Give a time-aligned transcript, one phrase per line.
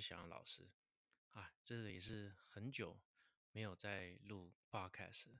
[0.00, 0.66] 是小杨老师。
[1.32, 2.98] 哎，这个也是很久
[3.52, 5.36] 没有在录 podcast，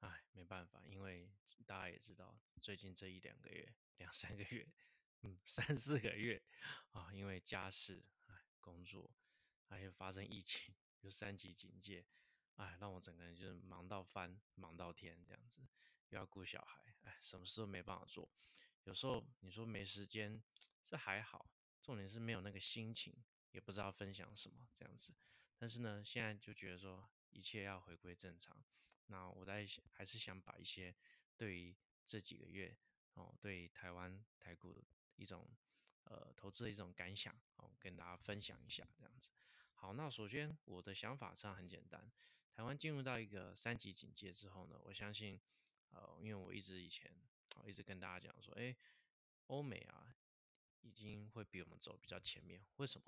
[0.00, 1.30] 哎，没办法，因为
[1.64, 4.68] 大家也知道，最近这一两个月、两三个月，
[5.20, 6.42] 嗯，三四个月
[6.90, 9.08] 啊，因为家事、哎，工作，
[9.68, 12.04] 还有发生疫情，有三级警戒，
[12.56, 15.60] 哎，让我整个人就是忙到翻，忙到天这样子，
[16.08, 18.28] 又要顾小孩，哎，什么事都没办法做。
[18.82, 20.42] 有时候你说没时间，
[20.84, 21.48] 这还好，
[21.80, 23.14] 重点是没有那个心情，
[23.52, 25.14] 也不知道分享什么这样子。
[25.56, 28.56] 但是呢，现在就觉得说一切要回归正常。
[29.06, 30.94] 那我在还是想把一些
[31.36, 32.76] 对于这几个月
[33.14, 34.84] 哦，对台湾台股
[35.16, 35.48] 一种
[36.04, 39.28] 呃投资的一种感想哦，跟大家分享一下这样子。
[39.74, 42.10] 好，那首先我的想法上很简单，
[42.52, 45.40] 台湾进入到一个三级警戒之后呢，我相信
[45.90, 47.12] 呃，因为我一直以前
[47.56, 48.74] 哦一直跟大家讲说，哎，
[49.48, 50.16] 欧美啊
[50.82, 53.06] 已经会比我们走比较前面，为什么？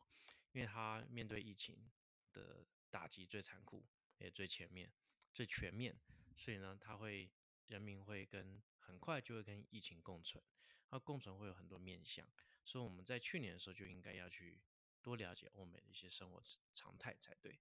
[0.53, 1.91] 因为他面对疫情。
[2.35, 3.87] 的打击最残酷，
[4.19, 4.93] 也最全面、
[5.33, 5.97] 最全面，
[6.37, 7.31] 所以呢，他会
[7.69, 10.43] 人民会跟很快就会跟疫情共存，
[10.91, 12.29] 那共存会有很多面向，
[12.65, 14.61] 所以我们在去年的时候就应该要去
[15.01, 16.43] 多了解欧美的一些生活
[16.75, 17.57] 常态才对。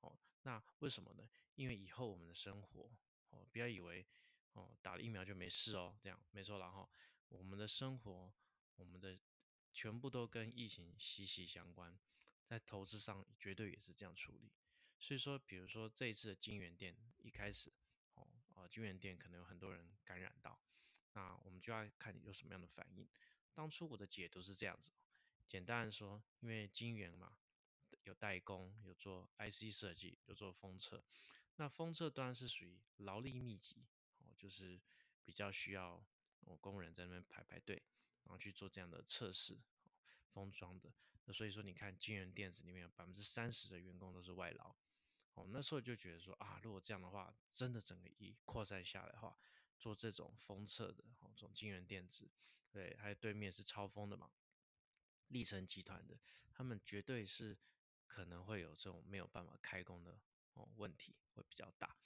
[0.00, 1.28] 哦，那为什么呢？
[1.54, 2.90] 因为以后我们的生活，
[3.28, 4.06] 哦，不要以为
[4.54, 6.58] 哦打了疫苗就没事哦，这样没错。
[6.58, 6.90] 然后
[7.28, 8.32] 我们的生活，
[8.76, 9.18] 我们的
[9.74, 11.98] 全部都跟疫情息息相关。
[12.46, 14.52] 在投资上绝对也是这样处理，
[15.00, 17.72] 所以说，比如说这一次的金源店一开始，
[18.14, 20.60] 哦，啊，金源店可能有很多人感染到，
[21.14, 23.08] 那我们就要看你有什么样的反应。
[23.54, 24.92] 当初我的解读是这样子，
[25.48, 27.34] 简单的说，因为金源嘛，
[28.02, 31.02] 有代工，有做 IC 设计，有做封测，
[31.56, 33.86] 那封测端是属于劳力密集，
[34.18, 34.78] 哦，就是
[35.24, 36.04] 比较需要
[36.40, 37.82] 我工人在那边排排队，
[38.24, 39.58] 然后去做这样的测试，
[40.34, 40.92] 封装的。
[41.24, 44.74] 那所以说，你看金源电子里面有百分之三十的员工都是外劳，
[45.34, 49.38] 哦，那时候就觉得说啊，如果这样的话，真的整个一扩散下来的话，
[49.78, 52.28] 做这种封测的，哦，这种金源电子，
[52.70, 54.30] 对，还有对面是超风的嘛，
[55.28, 56.18] 历成集团的，
[56.50, 57.56] 他们绝对是
[58.06, 60.20] 可能会有这种没有办法开工的
[60.52, 61.96] 哦问题会比较大。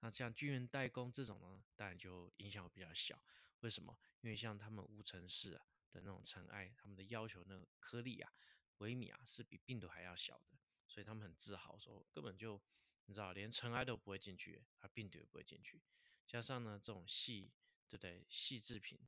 [0.00, 3.20] 那像金源代工这种呢，当然就影响会比较小。
[3.60, 3.98] 为什么？
[4.20, 8.32] 因为像他们无尘室啊的那种尘埃，他们的要求那个颗粒啊。
[8.78, 10.56] 微米啊，是比病毒还要小的，
[10.86, 12.62] 所以他们很自豪说，根本就
[13.06, 15.82] 你知道，连尘埃都不会进去，而病毒也不会进去。
[16.28, 17.50] 加上呢，这种细，
[17.88, 18.24] 对不对？
[18.28, 19.00] 细制品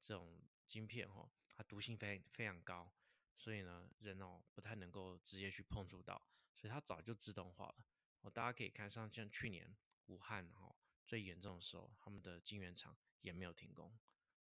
[0.00, 2.92] 这种晶片哈，它毒性非非常高，
[3.36, 6.20] 所以呢，人哦不太能够直接去碰触到，
[6.56, 7.86] 所以它早就自动化了。
[8.22, 9.76] 哦，大家可以看上，像去年
[10.06, 10.74] 武汉哈
[11.06, 13.96] 最严重的时候，他们的晶圆厂也没有停工，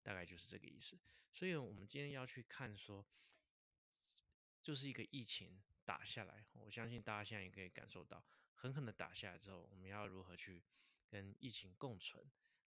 [0.08, 0.98] 大概就是这个意思。
[1.32, 3.04] 所以我们今天要去看说。
[4.60, 8.22] 就是一个疫情打下来，我相信大家现在也可以感受到，
[8.54, 10.62] 狠狠的打下来之后，我们要如何去
[11.08, 12.22] 跟疫情共存？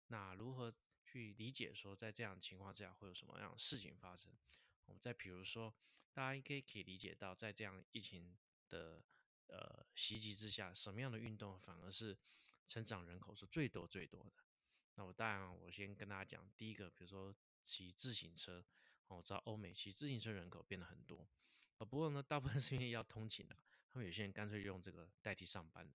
[0.07, 0.73] 那如何
[1.05, 4.31] 去理解说，在这样情况之下会有什么样的事情发生？
[4.85, 5.75] 我们再比如说，
[6.13, 8.35] 大家应该可以理解到，在这样疫情
[8.69, 9.03] 的
[9.47, 12.17] 呃袭击之下，什么样的运动反而是
[12.65, 14.33] 成长人口是最多最多的？
[14.95, 18.63] 那我当然，我先跟大家讲，第一个，比如说骑自行车，
[19.07, 21.27] 我知道欧美骑自行车人口变得很多。
[21.77, 23.57] 不过呢，大部分是因为要通勤啊，
[23.89, 25.91] 他们有些人干脆用这个代替上班，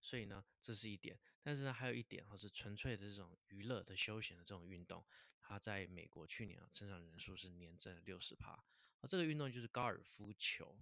[0.00, 1.18] 所以呢，这是一点。
[1.42, 5.04] 但是呢，还有一点哈，是纯粹的这种娱乐的休闲的这种运动，
[5.40, 8.52] 它在美国去年啊，成长人数是年增六十趴。
[8.52, 8.64] 啊，
[9.06, 10.78] 这个运动就是高尔夫球，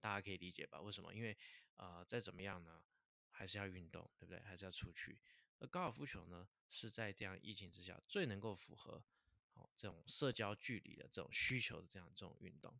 [0.00, 0.80] 大家可以理解吧？
[0.82, 1.14] 为什么？
[1.14, 1.34] 因为
[1.76, 2.84] 呃，再怎么样呢，
[3.30, 4.40] 还是要运动，对不对？
[4.40, 5.18] 还是要出去。
[5.62, 9.00] 而高尔夫球呢，是在这样疫情之下最能够符合。
[9.54, 12.76] 好，这种社交距离的这种需求的这样这种运动，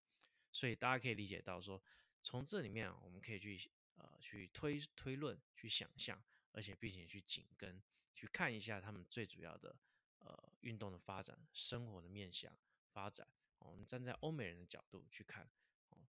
[0.50, 1.80] 所以大家可以理解到说，
[2.22, 6.20] 从这里面，我们可以去呃去推推论、去想象，
[6.50, 7.80] 而且并且去紧跟，
[8.14, 9.76] 去看一下他们最主要的
[10.18, 12.52] 呃运动的发展、生活的面向
[12.90, 13.28] 发展。
[13.60, 15.48] 我们站在欧美人的角度去看，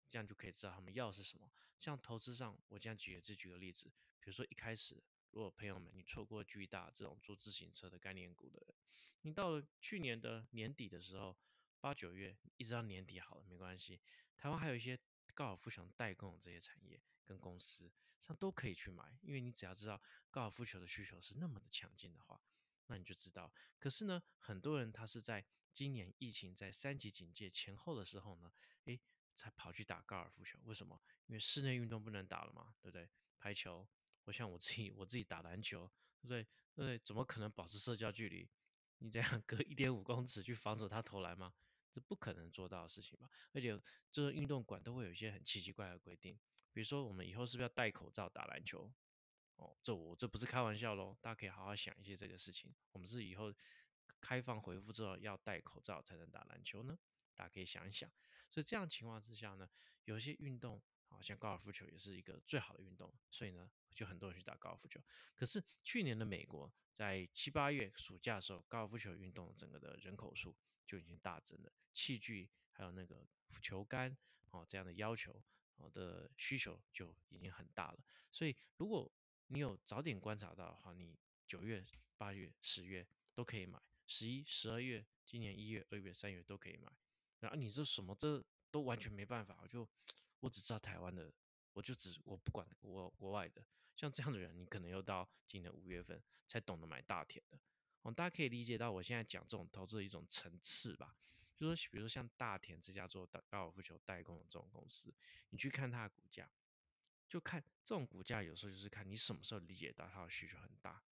[0.09, 1.49] 这样就可以知道他们要是什么。
[1.79, 3.85] 像投资上，我这样举只举个例子，
[4.19, 5.01] 比如说一开始。
[5.31, 8.75] 如果朋友们，你错过巨大这种做自行车的概念股的，
[9.23, 11.37] 你到了去年的年底的时候，
[11.81, 14.01] 八九月一直到年底好了，没关系。
[14.37, 14.99] 台湾还有一些
[15.35, 20.01] 高尔夫球代工这些产业跟公司，上都可以去买，因为你只要知道
[20.31, 22.41] 高尔夫球的需求是那么的强劲的话，
[22.87, 23.53] 那你就知道。
[23.79, 28.51] 可是呢，很多人他是在今年疫情在三级警戒前后的时候呢，
[28.85, 28.99] 诶，
[29.35, 30.59] 才跑去打高尔夫球。
[30.65, 31.03] 为什么？
[31.27, 33.11] 因为室内运动不能打了嘛，对不对？
[33.39, 33.87] 排球。
[34.27, 35.91] 我像我自己，我自己打篮球，
[36.21, 36.47] 对不对？
[36.75, 38.47] 对，怎么可能保持社交距离？
[38.99, 41.55] 你这样隔一点五公尺去防守他投篮吗？
[41.93, 43.31] 这不可能做到的事情吧？
[43.53, 43.81] 而且
[44.13, 46.39] 这个运动馆都会有一些很奇奇怪的规定，
[46.73, 48.93] 比如说我们以后是不是要戴口罩打篮球？
[49.57, 52.75] 哦，这我这不是开玩笑喽，大家可以好好想一些这个事情。
[52.93, 53.55] 我们是以后
[54.21, 56.99] 开放回复之后要戴口罩才能打篮球呢？
[57.35, 58.11] 大家可以想一想。
[58.51, 59.67] 所以这样情况之下呢，
[60.05, 65.01] 有些运动，好像高尔夫球也是一个最好的运动，所以呢，就很多人去打高尔夫球。
[65.35, 70.57] 可是去年的美国在七八月暑假的时候，高尔夫球运动整个的人口数
[70.87, 73.27] 就已经大增了，器具还有那个
[73.61, 74.17] 球杆
[74.51, 75.43] 哦这样的要求
[75.77, 77.99] 哦的需求就已经很大了。
[78.31, 79.11] 所以如果
[79.49, 81.17] 你有早点观察到的话，你
[81.47, 81.85] 九月、
[82.17, 86.93] 八月、十月都可以买，十一、十二月、今年一月、二月、三月都可以买。
[87.41, 89.89] 然后你这什么这都完全没办法，就
[90.47, 91.29] 我只知道台湾的，
[91.73, 93.61] 我就只我不管国国外的，
[93.97, 97.59] 像这样的人，你可能要到今年五月份才懂得买大田的。
[98.03, 101.17] 哦，大家可以理解到我现在讲这种投资的一种层次吧？
[101.57, 105.13] 就说比如说像大田这家做高尔夫球代工的这种公司，
[105.51, 106.49] 你去看它的股价。
[107.29, 111.03] 就看这种股价，有时候就是看你什么时候理解到它的需求很大，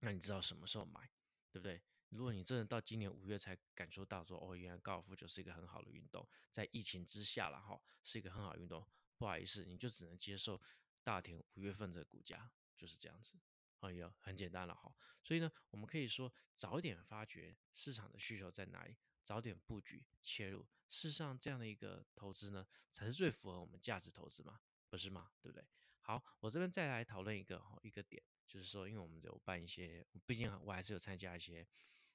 [0.00, 1.08] 那你知道什么时候买，
[1.50, 1.80] 对不对？
[2.12, 8.86] 如果你真的到今年五月才感受到说，哦，原来高尔夫球是一个很好的运动，在疫情之下了哈，是一个很好运动，
[9.16, 10.60] 不好意思，你就只能接受
[11.02, 13.38] 大田五月份的股价就是这样子，
[13.80, 14.94] 哎呦，很简单了哈。
[15.24, 24.60] 所以呢，我们可以说早点发掘市场的需求在哪里，早点布局切入，事实上这样的一个投资呢，才是最符合我们价值投资嘛。
[24.90, 25.30] 不是吗？
[25.40, 25.66] 对不对？
[26.02, 31.66] 好，我这边再来讨论一个哈一个点，就是说，因为我们有办一些，毕竟我还是有参加一些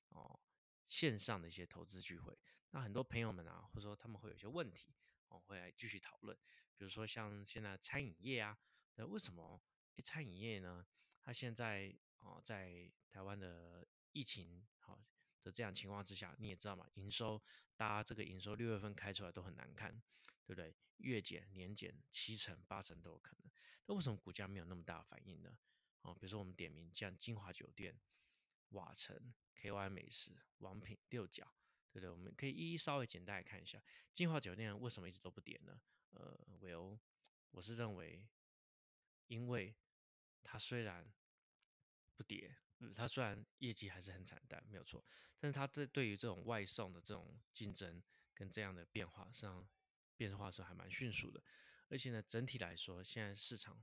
[0.10, 0.40] 哦
[0.86, 2.38] 线上的一些投资聚会，
[2.72, 4.96] 那很多朋友们啊，或者说他们会有一些问题，
[5.28, 6.38] 我会来继续讨论。
[6.78, 8.58] 比如说像现在餐饮业啊，
[8.96, 9.62] 那为什么
[10.04, 10.86] 餐饮业呢？
[11.22, 14.98] 它现在哦在台湾的疫情好
[15.44, 17.42] 的这样情况之下，你也知道嘛，营收
[17.76, 19.92] 大家这个营收六月份开出来都很难看，
[20.46, 20.76] 对不对？
[20.98, 23.52] 月减、年减七成、八成都有可能，
[23.86, 25.58] 那为什么股价没有那么大的反应呢？
[26.02, 28.00] 哦，比如说我们点名像金华酒店、
[28.70, 31.46] 瓦城、KY 美食、王品、六角，
[31.92, 32.10] 对不对？
[32.10, 33.82] 我们可以一一稍微简单看一下，
[34.14, 35.80] 金华酒店为什么一直都不跌呢？
[36.12, 37.00] 呃，Well，
[37.52, 38.26] 我是认为，
[39.28, 39.76] 因为
[40.44, 41.12] 它虽然
[42.16, 42.56] 不跌，
[42.96, 45.06] 它虽然业绩还是很惨淡，没有错，
[45.40, 48.02] 但是它这对于这种外送的这种竞争
[48.34, 49.68] 跟这样的变化上。
[50.18, 51.44] 变化是还蛮迅速的，
[51.90, 53.80] 而且呢，整体来说，现在市场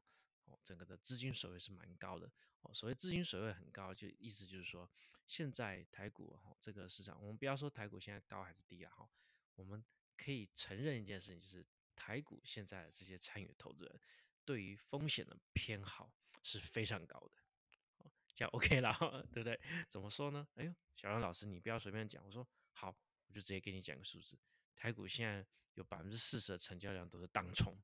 [0.47, 2.29] 哦，整个的资金水位是蛮高的
[2.65, 2.75] 哦。
[2.75, 4.91] 所谓资金水位很高，就意思就是说，
[5.27, 9.09] 现在台股哈这个市场，我们不要说台股现在高还是低了哈，
[9.55, 9.85] 我们
[10.17, 11.65] 可以承认一件事情，就是
[11.95, 14.01] 台股现在的这些参与投资人
[14.45, 16.13] 对于风险的偏好
[16.43, 19.61] 是非常高的，这样 OK 了，对不对？
[19.89, 20.47] 怎么说呢？
[20.57, 22.89] 哎呦，小杨老师，你不要随便讲，我说好，
[23.29, 24.39] 我就直接给你讲个数字，
[24.75, 25.47] 台股现在。
[25.75, 27.77] 有百分之四十的成交量都是当冲，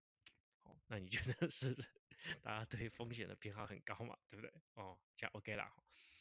[0.62, 1.76] 哦，那你觉得是
[2.42, 4.18] 大家对风险的偏好很高嘛？
[4.28, 4.52] 对不对？
[4.74, 5.72] 哦，这样 OK 啦。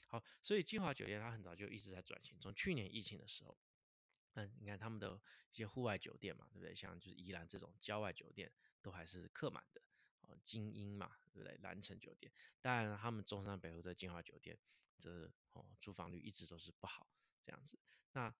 [0.07, 3.57] 好，所以金华酒店它很早就一直在转型，从去年疫情的时候，
[4.33, 6.73] 嗯，你看他们的一些户外酒店嘛，对不对？
[6.73, 8.51] 像就是宜兰这种郊外酒店
[8.81, 9.81] 都还是客满的，
[10.21, 11.57] 哦，精英嘛，对不对？
[11.61, 12.31] 蓝城酒店，
[12.61, 14.57] 当然他们中山北路的金华酒店，
[14.97, 17.07] 这哦住房率一直都是不好，
[17.43, 17.79] 这样子，
[18.13, 18.33] 那。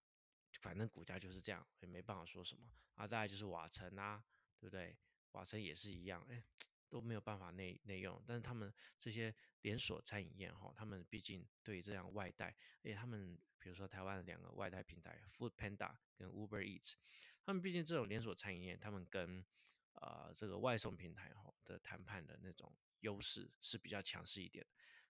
[0.62, 2.63] 反正股价就是这样，也没办法说什么
[2.95, 3.07] 啊。
[3.07, 4.25] 再来就是瓦城啊，
[4.60, 4.98] 对不对？
[5.33, 6.43] 瓦城也是一样，哎，
[6.89, 8.22] 都没有办法内内用。
[8.27, 12.48] 但是他们这些连锁餐饮业哈，他们毕竟对这样外带，
[12.84, 16.96] 而且他们比如说台湾的两个外带平台，Food Panda 跟 Uber Eats，
[17.43, 19.46] 他们毕竟这种连锁餐饮业，他们跟
[19.93, 24.65] 呃这个外送平台哈的谈判的那种优势是比较强势一点。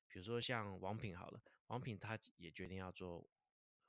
[0.07, 3.29] 比如说像王品好了，王品他也决定要做。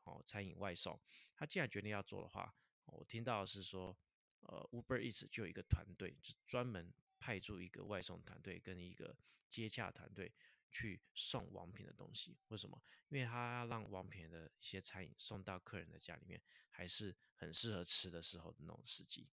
[0.04, 0.98] 哦，餐饮外送，
[1.36, 2.52] 他既然决定要做的话，
[2.86, 3.94] 我听到是说，
[4.40, 9.16] 呃，Uber Eats 就有一个团队，就专门派驻一个外送团队跟一个
[9.48, 10.32] 接洽团队
[10.70, 12.36] 去送王品的东西。
[12.48, 12.82] 为什么？
[13.10, 19.28] 因为他让王品的一些餐饮送到客人的家里面，还是很适合吃的时候的那种时机。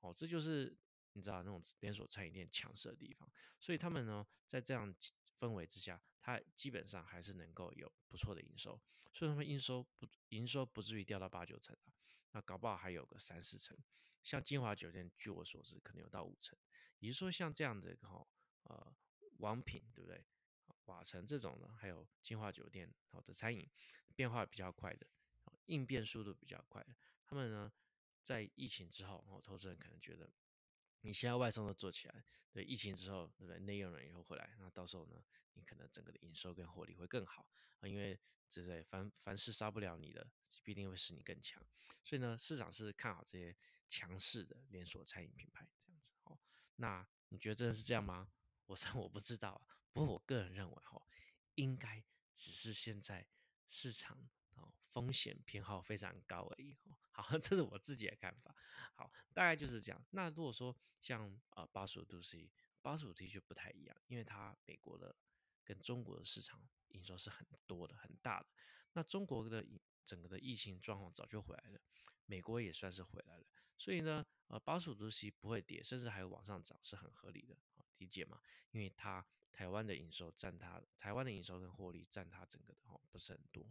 [0.00, 0.76] 哦，这就是
[1.14, 3.28] 你知道那种连锁餐饮店强势的地方。
[3.58, 4.94] 所以他们呢，在这样
[5.38, 8.80] 氛围之下，他基本上还是能够有不错的营收。
[9.12, 11.92] 所以他们营收不营收不至于掉到八九成啊，
[12.32, 13.76] 那搞不好还有个三四成。
[14.22, 16.58] 像金华酒店，据我所知，可能有到五成。
[17.02, 18.24] 比如说，像这样的一个哈
[18.62, 18.94] 呃
[19.38, 20.24] 王品，对不对？
[20.84, 23.68] 瓦城这种呢，还有金华酒店好的餐饮
[24.14, 25.04] 变化比较快的，
[25.66, 26.94] 应变速度比较快的，
[27.24, 27.72] 他们呢
[28.22, 30.30] 在疫情之后，哦，投资人可能觉得
[31.00, 33.58] 你现在外送都做起来，对疫情之后，对不对？
[33.58, 35.20] 内用人以后回来，那到时候呢，
[35.54, 37.44] 你可能整个的营收跟获利会更好
[37.80, 38.16] 啊，因为
[38.48, 38.80] 对不对？
[38.84, 40.30] 凡凡是杀不了你的，
[40.62, 41.60] 必定会使你更强。
[42.04, 43.56] 所以呢，市场是看好这些
[43.88, 45.91] 强势的连锁餐饮品牌这样。
[46.82, 48.28] 那你觉得真的是这样吗？
[48.66, 51.00] 我 说我不知道啊，不过我个人认为，哈，
[51.54, 52.02] 应该
[52.34, 53.24] 只是现在
[53.68, 56.76] 市场哦风险偏好非常高而已。
[57.12, 58.52] 好，这是我自己的看法。
[58.96, 60.04] 好，大概就是这样。
[60.10, 65.14] 那如果说像呃八十五度 C，八十五 T 就不太一样，因为它美国的
[65.62, 68.46] 跟中国的市场营收是很多的、很大的。
[68.94, 69.64] 那中国的
[70.04, 71.80] 整个的疫情状况早就回来了，
[72.26, 73.46] 美国也算是回来了。
[73.76, 77.56] 所以呢，呃八十五度 C 不会跌，甚至还有往上涨，是很合理的，
[77.98, 78.40] 理解吗？
[78.70, 83.64] 因为它台湾的营收占它台湾的营收跟获利占它整个的哦不是很多。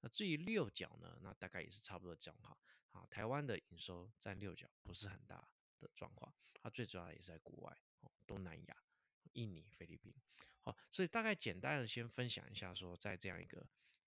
[0.00, 2.56] 那至于六角呢，那大概也是差不多这样哈。
[2.90, 8.76] 啊，台湾的营收占六角不是很大的状况，它最主要也是在国外哦，东南亚、
[9.32, 10.14] 印尼、菲律宾。
[10.60, 13.66] 好，所以大概简单的先分享一下，说在这样一个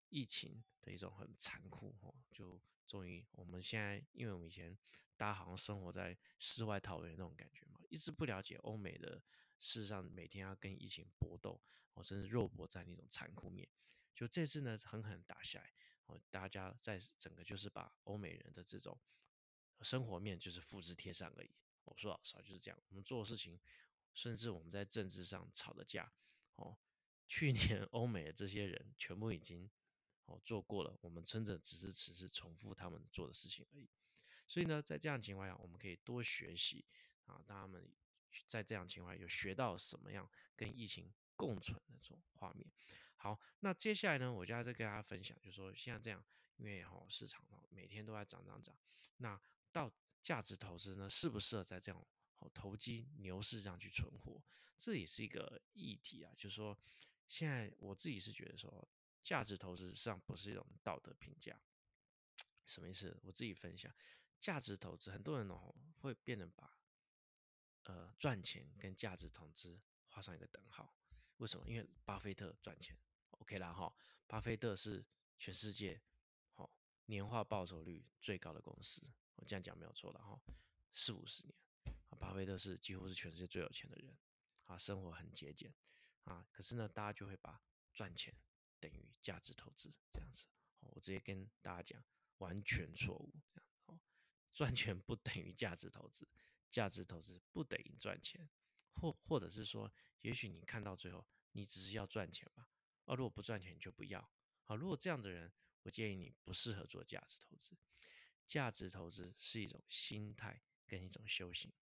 [0.10, 4.78] 疫情的一种很残酷，哦，就终于我们现在，因为我们以前
[5.18, 9.22] 大家好像生活在世外桃源那种感觉嘛，一直不了解欧美的，
[9.60, 11.62] 事实上每天要跟疫情搏斗，
[11.94, 13.68] 哦，甚至肉搏战那种残酷面，
[14.14, 15.74] 就这次呢狠狠打下来。
[16.08, 18.96] 哦，大家在整个就是把欧美人的这种
[19.82, 21.50] 生活面就是复制贴上而已。
[21.84, 23.60] 我说老实话就是这样，我们做的事情，
[24.14, 26.14] 甚至我们在政治上吵的架，
[26.58, 26.78] 哦，
[27.28, 29.68] 去年 欧美的这些人全部已经
[30.26, 33.90] 哦做过了，我们撑着只是只是重复他们做的事情而已。
[34.48, 36.86] 所以呢，在这样情况下，我们可以多学习
[37.26, 37.90] 啊，他们
[38.48, 42.70] 在这样情况下有学到什么样跟疫情共存的这种画面。
[43.18, 46.24] 好，那接下来呢，我就要再跟大家分享，就是说现在这样，
[46.58, 48.78] 因为哈市场哦每天都在涨涨涨，
[49.18, 49.40] 那
[49.72, 49.92] 到
[50.22, 52.08] 价值投资呢，适不适合在这种
[52.54, 54.44] 投机牛市上去存活？
[54.78, 56.32] 这也是一个议题啊。
[56.36, 56.78] 就是说，
[57.28, 58.88] 现在我自己是觉得说，
[59.26, 61.60] 价值投资实际上不是一种道德评价，
[62.68, 63.20] 什么意思？
[63.24, 63.92] 我自己分享，
[64.40, 66.78] 价值投资很多人哦会变得把
[67.86, 70.96] 呃赚钱跟价值投资画上一个等号。
[71.38, 71.68] 为什么？
[71.68, 72.96] 因为巴菲特赚钱
[73.32, 73.92] ，OK 啦哈。
[74.28, 75.04] 巴菲特是
[75.40, 76.00] 全世界
[76.54, 76.72] 好
[77.08, 79.02] 年化报酬率最高的公司，
[79.38, 80.40] 我这样讲没有错的哈。
[80.94, 81.56] 四五十年，
[82.20, 84.16] 巴菲特是几乎是全世界最有钱的人，
[84.66, 85.74] 啊，生活很节俭
[86.26, 86.46] 啊。
[86.52, 87.60] 可是呢，大家就会把
[87.92, 88.32] 赚钱
[88.90, 90.46] 等于价值投资这样子。
[90.80, 92.04] 我直接跟大家讲，
[92.38, 93.34] 完全错误。
[93.52, 94.00] 这样哦，
[94.54, 96.28] 赚钱不等于价值投资，
[96.72, 98.48] 价值投资不等于赚钱。
[98.94, 102.70] 或或者是说，也许你看到最后，你只是要赚钱吧？
[103.06, 104.30] 啊，如果不赚钱，就不要。
[104.64, 105.52] 好，如果这样的人，
[105.84, 107.76] 我建议你不适合做价值投资。
[108.46, 111.74] 价值投资是一种心态跟一种修行。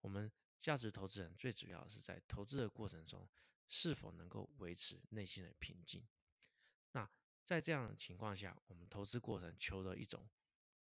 [0.00, 3.28] 我们价值投资人最主要是在投资的过程中，
[3.68, 6.06] 是否能够维持内心的平静。
[6.92, 7.08] 那
[7.42, 10.28] 在这样的情况下，我们投资过程求的一种，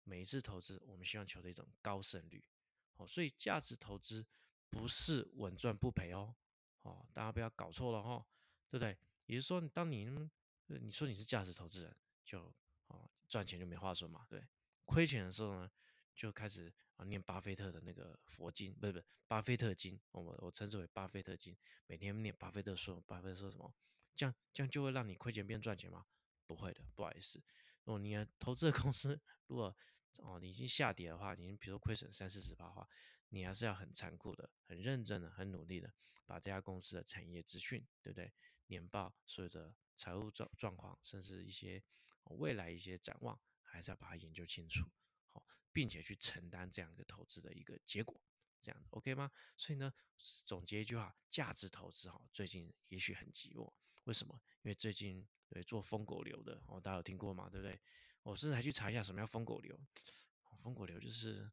[0.04, 2.44] 每一次投资，我们希望求的一种高胜率。
[2.98, 4.26] 哦，所以价值投资。
[4.68, 6.36] 不是稳赚不赔哦，
[6.82, 8.26] 哦，大家不要搞错了哈，
[8.70, 8.98] 对不对？
[9.26, 10.04] 也就是说，当你
[10.66, 11.96] 你说你是价值投资人，
[12.26, 12.54] 就
[12.88, 14.46] 哦赚钱就没话说嘛，对。
[14.84, 15.72] 亏钱的时候呢，
[16.16, 21.56] 就开始啊念巴菲特的那个佛经，不是不是巴菲特经，我我称之为巴菲特经，
[21.86, 23.74] 每天念巴菲特说，巴菲特说什么，
[24.16, 26.06] 这样这样就会让你亏钱变赚钱吗？
[26.48, 27.44] 不会的，不好意思，
[27.84, 29.76] 哦，你投资的公司如果
[30.20, 32.90] 哦你已经下跌的话，你比如亏损三四十八的话。
[33.30, 35.92] 你还是要很残酷的、很认真的、很努力的，
[36.26, 38.32] 把这家公司的产业资讯，对不对？
[38.68, 41.84] 年报所有的财务状状况，甚至一些
[42.26, 44.88] 未来一些展望，还是要把它研究清楚，
[45.76, 48.18] 并且去承担这样一个投资的一个结果，
[48.62, 49.30] 这样 OK 吗？
[49.58, 49.94] 所以呢，
[50.46, 53.70] 总结一句话，价值投资哈，最近也许很寂寞，
[54.06, 54.42] 为什么？
[54.62, 57.50] 因为最近对做疯狗流的，哦，大家有听过吗？
[57.50, 57.78] 对不对？
[58.24, 59.78] 我甚至还去查一下什么叫疯狗流，
[60.64, 61.52] 疯狗流就是。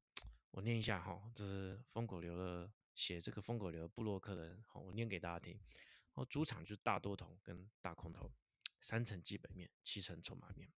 [0.53, 5.59] 我念一下哈，这是疯狗流的写这个疯狗流布洛克的人，好，我念给大家听。
[6.13, 8.31] 哦，主场就是大多头跟大空头，
[8.79, 10.71] 三层基本面，七层筹码面。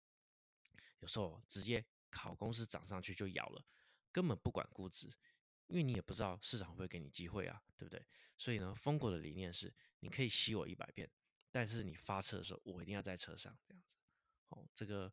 [1.01, 1.85] 有时候直接
[2.15, 3.65] 考公司涨上去就咬了，
[4.13, 5.09] 根本不管估值，
[5.67, 8.07] 因为你也不知道市场会给你机会啊，对不对？
[8.39, 11.11] 所以呢，疯狗的理念是，你可以吸我一百遍，
[11.51, 13.89] 但是你发车的时候，我一定要在车上这样子。
[14.51, 15.13] 哦，这个。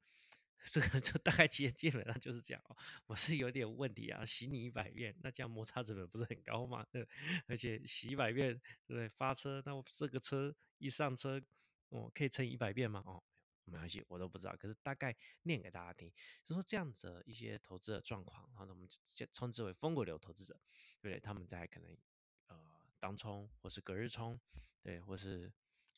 [0.64, 2.78] 这个就大概基 基本上就是这样哦，
[3.08, 6.86] 我是有点问题啊，洗你一百遍，那这样摩擦成本不是很高吗？
[7.50, 8.54] 而且洗一百遍，
[8.86, 9.10] 对不对？
[9.10, 11.42] 发车，那我这个车一上车，
[11.90, 13.02] 我，可以乘一百遍吗？
[13.08, 13.24] 哦，
[13.66, 16.12] 没关系，我都不知道，可是大概念给大家听，
[16.44, 20.54] 就说这样子的一些投资的状况，然后我们就称之为风狗流投资者，
[21.02, 21.20] 对不对？
[21.20, 21.98] 他们在可能
[22.48, 24.40] 呃当冲或是隔日冲，
[24.82, 25.52] 对，或是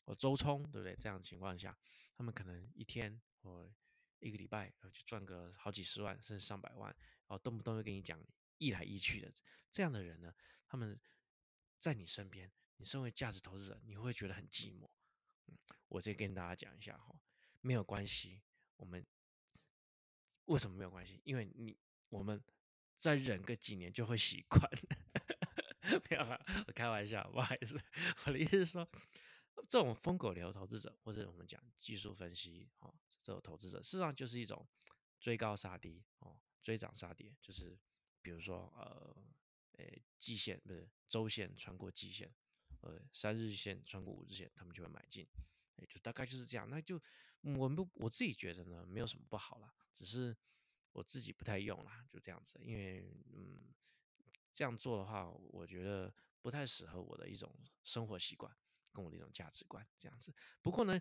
[0.04, 0.94] 或周冲，对不对？
[0.96, 1.76] 这样的情况下，
[2.16, 3.72] 他们可能一天或
[4.20, 6.94] 一个礼拜然后就赚个好几十万甚至上百万，
[7.26, 8.22] 然后动不动就跟你讲
[8.58, 9.32] 一来一去的，
[9.70, 10.34] 这样的人呢，
[10.66, 10.98] 他们
[11.78, 14.88] 在你身边，你身为价值投资者，你会觉得很寂寞。
[15.46, 17.14] 嗯，我再跟大家讲一下哈，
[17.64, 18.42] 没有关系，
[18.76, 19.04] 我们
[20.44, 21.18] 为什么没有关系？
[21.24, 21.74] 因为你
[22.10, 22.42] 我们
[22.98, 24.60] 再忍个几年就会习惯。
[26.10, 27.82] 没有了，我开玩笑，不好意思。
[28.26, 28.86] 我的意思是说，
[29.66, 34.66] 这种疯狗流投资者，或者我们讲技术分析，哦，这种投资者，事实上就是一种
[35.18, 37.78] 追高杀低，哦，追涨杀跌，就是
[38.20, 39.16] 比如说，呃，
[39.78, 42.30] 诶，季线不是周线穿过季线，
[42.80, 45.26] 呃，三日线穿过五日线，他们就会买进，
[45.86, 46.68] 就大概就是这样。
[46.68, 47.00] 那就
[47.42, 50.36] 我们我自己觉得呢，没有什么不好啦，只是
[50.92, 53.00] 我自己不太用啦，就这样子，因为
[53.32, 53.74] 嗯。
[54.56, 58.56] 这样做的话，我觉得不太适合我的一种生活习惯，
[58.92, 60.32] 跟我的一种价值观这样子。
[60.62, 60.96] 不过呢，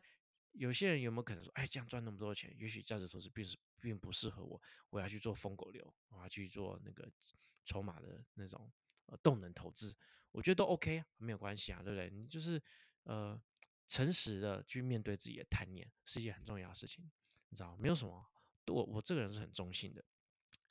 [0.54, 4.60] 有些人有没有可能说，哎，这样赚那么多钱，也许价值投资并是并不适合我，
[4.90, 7.08] 我要去做疯狗流，我要去做那个
[7.64, 8.74] 筹码的那种
[9.06, 9.96] 呃动能投资，
[10.32, 12.10] 我觉得都 OK，没有关系啊，对不对？
[12.10, 12.60] 你就是
[13.04, 13.40] 呃
[13.88, 17.12] 诚实的去面对自己的贪念，是一件很重要的事情，
[17.50, 18.26] 你知道没有什么，
[18.68, 20.04] 我我这个人是很中性的，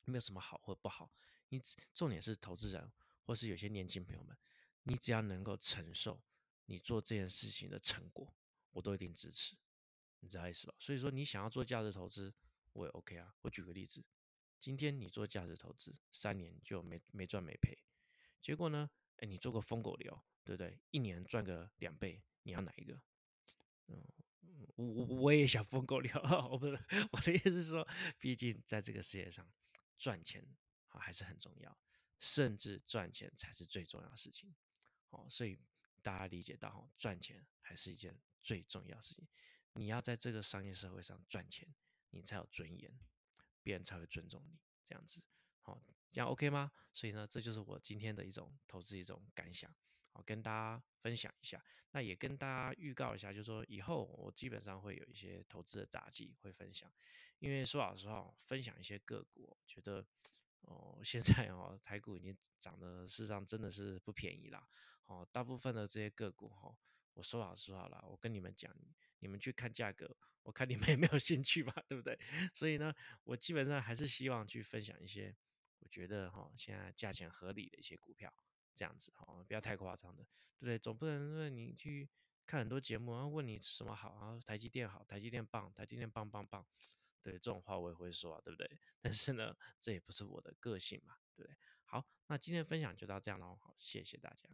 [0.04, 1.12] 没有什么好或不好。
[1.48, 1.60] 你
[1.94, 2.90] 重点是投资人，
[3.24, 4.36] 或是有些年轻朋友们，
[4.84, 6.22] 你只要能够承受
[6.64, 8.34] 你做这件事情的成果，
[8.70, 9.54] 我都一定支持，
[10.20, 10.74] 你知道意思吧？
[10.78, 12.32] 所以说你想要做价值投资，
[12.72, 13.34] 我也 OK 啊。
[13.42, 14.02] 我举个例子，
[14.58, 17.78] 今天你做价值投资三年就没没赚没赔，
[18.40, 20.80] 结果呢，哎，你做个疯狗流，对不对？
[20.90, 23.00] 一年赚个两倍，你要哪一个？
[23.88, 24.02] 嗯，
[24.76, 26.12] 我我我也想疯狗流，
[26.50, 26.78] 我不是
[27.10, 27.86] 我的意思是说，
[28.18, 29.50] 毕竟在这个世界上
[29.98, 30.46] 赚钱。
[30.94, 31.74] 啊，还是很重要，
[32.18, 34.54] 甚至赚钱才是最重要的事情。
[35.08, 35.58] 哦，所以
[36.02, 39.26] 大家理解到，赚钱还是一件最重要的事情。
[39.72, 41.66] 你要在这个商业社会上赚钱，
[42.10, 42.92] 你才有尊严，
[43.62, 44.58] 别人才会尊重你。
[44.86, 45.22] 这样子，
[45.62, 46.70] 好，这样 OK 吗？
[46.92, 49.74] 所以呢，这就是我今天的一种投资一种感想，
[50.12, 51.62] 好，跟大家分享一下。
[51.90, 56.90] 那也跟大家预告一下，就是说以后我基本上会有一些投资的杂技会分享。
[57.38, 60.06] 因为说老实话，分享一些个股，觉得。
[60.64, 64.64] 哦，现在哦，台股已经涨得，事实上真的是不便宜啦。
[65.06, 66.72] 哦，大部分的这些个股哈，
[67.14, 68.72] 我说老实话啦，我跟你们讲，
[69.18, 72.16] 你们去看价格，我看你们也没有兴趣嘛，对不对？
[72.54, 72.94] 所以呢，
[73.24, 75.34] 我基本上还是希望去分享一些
[75.80, 78.32] 我觉得哈，现在价钱合理的一些股票，
[78.74, 80.22] 这样子哈，不要太夸张的，
[80.58, 80.78] 对不对？
[80.78, 82.08] 总不能说你去
[82.46, 86.66] 看很多节目，然后问你什么好，然后台积电好，台积电棒，台积电棒棒棒。
[87.22, 88.78] 对这种话我也会说啊，对不对？
[89.00, 91.56] 但是呢，这也不是我的个性嘛，对不对？
[91.84, 94.48] 好，那今天的分享就到这样了，好，谢谢大家。